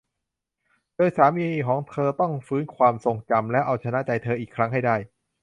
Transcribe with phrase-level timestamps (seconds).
[0.95, 4.95] โดยสามีของเธอต้องฟื้นความทรงจำและเอาชนะใจเธออีกครั้งให้ได้